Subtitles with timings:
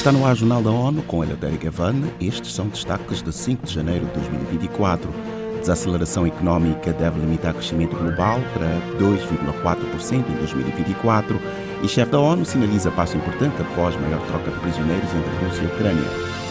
[0.00, 2.04] Está no ar Jornal da ONU com Eleutério Gavan.
[2.18, 5.12] Estes são destaques de 5 de janeiro de 2024.
[5.60, 8.66] Desaceleração económica deve limitar crescimento global para
[8.98, 11.38] 2,4% em 2024
[11.82, 15.66] e chefe da ONU sinaliza passo importante após maior troca de prisioneiros entre Rússia e
[15.66, 16.49] Ucrânia.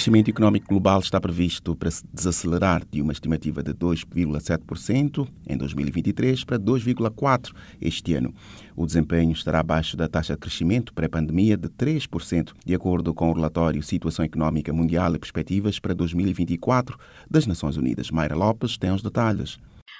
[0.00, 6.42] Crescimento económico global está previsto para se desacelerar de uma estimativa de 2,7% em 2023
[6.42, 8.32] para 2,4% este ano.
[8.74, 13.34] O desempenho estará abaixo da taxa de crescimento pré-pandemia de 3%, de acordo com o
[13.34, 16.98] relatório Situação Económica Mundial e Perspectivas para 2024
[17.30, 18.10] das Nações Unidas.
[18.10, 19.58] Mayra Lopes tem os detalhes.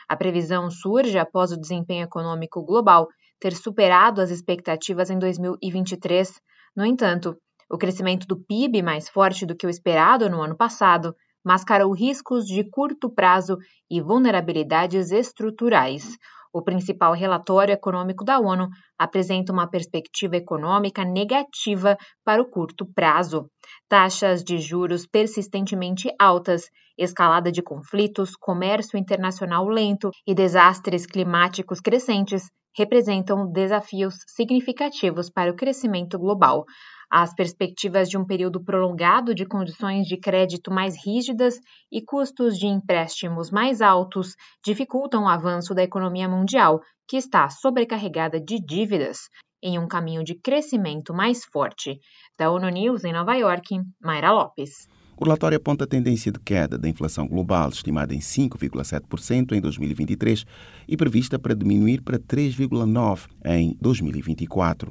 [0.09, 3.07] A previsão surge após o desempenho econômico global
[3.39, 6.41] ter superado as expectativas em 2023.
[6.75, 7.37] No entanto,
[7.71, 12.45] o crescimento do PIB, mais forte do que o esperado no ano passado, mascarou riscos
[12.45, 13.57] de curto prazo
[13.89, 16.19] e vulnerabilidades estruturais.
[16.53, 23.49] O principal relatório econômico da ONU apresenta uma perspectiva econômica negativa para o curto prazo.
[23.89, 26.69] Taxas de juros persistentemente altas,
[27.01, 35.57] escalada de conflitos, comércio internacional lento e desastres climáticos crescentes representam desafios significativos para o
[35.57, 36.65] crescimento global.
[37.11, 41.59] As perspectivas de um período prolongado de condições de crédito mais rígidas
[41.91, 48.39] e custos de empréstimos mais altos dificultam o avanço da economia mundial, que está sobrecarregada
[48.39, 49.29] de dívidas,
[49.63, 51.99] em um caminho de crescimento mais forte.
[52.39, 54.89] Da ONU News em Nova York, Mayra Lopes.
[55.21, 60.47] O relatório aponta a tendência de queda da inflação global, estimada em 5,7% em 2023
[60.89, 64.91] e prevista para diminuir para 3,9% em 2024.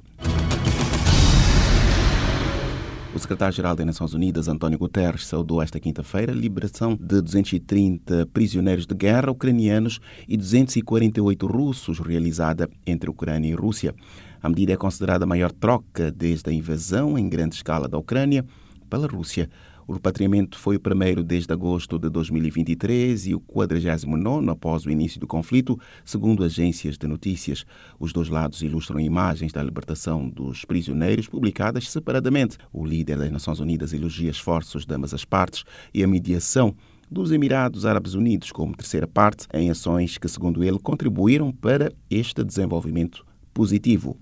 [3.12, 8.86] O secretário-geral das Nações Unidas, António Guterres, saudou esta quinta-feira a liberação de 230 prisioneiros
[8.86, 13.96] de guerra ucranianos e 248 russos realizada entre Ucrânia e Rússia.
[14.44, 18.46] A medida é considerada a maior troca desde a invasão em grande escala da Ucrânia
[18.88, 19.50] pela Rússia.
[19.90, 25.20] O repatriamento foi o primeiro desde agosto de 2023 e o 49 após o início
[25.20, 27.66] do conflito, segundo agências de notícias.
[28.00, 32.60] Os dois lados ilustram imagens da libertação dos prisioneiros publicadas separadamente.
[32.72, 36.76] O líder das Nações Unidas elogia esforços de ambas as partes e a mediação
[37.10, 42.44] dos Emirados Árabes Unidos como terceira parte em ações que, segundo ele, contribuíram para este
[42.44, 44.16] desenvolvimento positivo.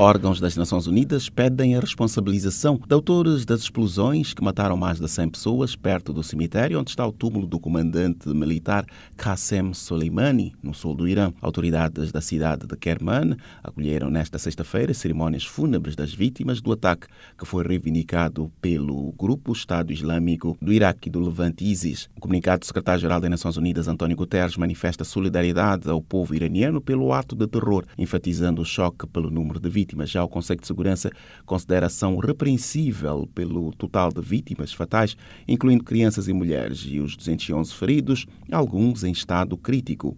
[0.00, 5.08] Órgãos das Nações Unidas pedem a responsabilização de autores das explosões que mataram mais de
[5.08, 8.86] 100 pessoas perto do cemitério onde está o túmulo do comandante militar
[9.16, 11.32] Qassem Soleimani, no sul do Irã.
[11.42, 17.44] Autoridades da cidade de Kerman acolheram nesta sexta-feira cerimônias fúnebres das vítimas do ataque que
[17.44, 22.08] foi reivindicado pelo grupo Estado Islâmico do Iraque e do Levante ISIS.
[22.16, 27.12] O comunicado do secretário-geral das Nações Unidas, António Guterres, manifesta solidariedade ao povo iraniano pelo
[27.12, 30.10] ato de terror, enfatizando o choque pelo número de vítimas vítimas.
[30.10, 31.10] Já o Conselho de Segurança
[31.46, 35.16] considera ação repreensível pelo total de vítimas fatais,
[35.46, 40.16] incluindo crianças e mulheres, e os 211 feridos, alguns em estado crítico.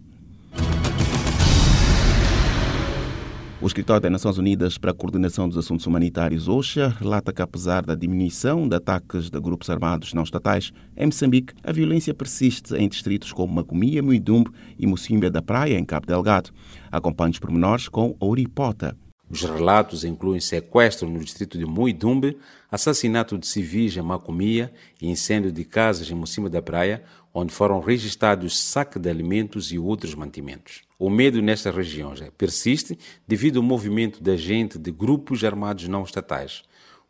[3.61, 7.85] O Escritório das Nações Unidas para a Coordenação dos Assuntos Humanitários, OSHA, relata que, apesar
[7.85, 12.89] da diminuição de ataques de grupos armados não estatais, em Moçambique, a violência persiste em
[12.89, 14.49] distritos como Macomia, Muidumbe
[14.79, 16.49] e Mocimba da Praia, em Cabo Delgado.
[16.91, 18.97] Acompanhe os pormenores com Ouripota.
[19.31, 22.37] Os relatos incluem sequestro no distrito de Muidumbe,
[22.69, 27.01] assassinato de civis em Macomia e incêndio de casas em Mocima da Praia,
[27.33, 30.81] onde foram registrados saque de alimentos e outros mantimentos.
[30.99, 36.63] O medo nestas regiões persiste devido ao movimento da gente de grupos armados não estatais.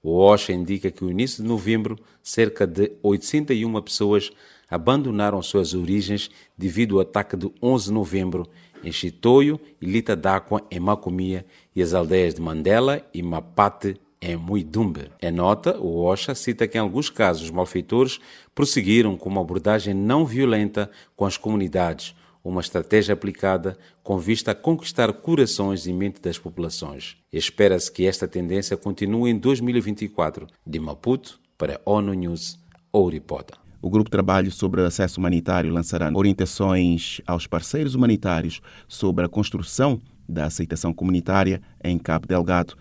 [0.04, 4.32] O OSHA indica que no início de novembro, cerca de 81 pessoas
[4.70, 8.50] abandonaram suas origens devido ao ataque de 11 de novembro
[8.84, 11.46] em Chitoio e Lita d'Áqua, em Macomia,
[11.76, 15.12] e as aldeias de Mandela e Mapate, em Muidumbe.
[15.22, 18.20] Em nota, o OSHA cita que em alguns casos os malfeitores
[18.54, 24.56] prosseguiram com uma abordagem não violenta com as comunidades, uma estratégia aplicada com vista a
[24.56, 27.18] conquistar corações e mente das populações.
[27.32, 30.48] Espera-se que esta tendência continue em 2024.
[30.66, 32.60] De Maputo, para ONU News,
[32.92, 33.58] Ouripota.
[33.82, 40.00] O Grupo de Trabalho sobre Acesso Humanitário lançará orientações aos parceiros humanitários sobre a construção
[40.30, 42.78] da aceitação comunitária em Cabo Delgado.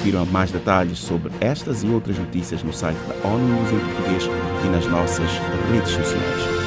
[0.00, 4.24] Confiram mais detalhes sobre estas e outras notícias no site da ONU em português
[4.64, 5.30] e nas nossas
[5.70, 6.59] redes sociais.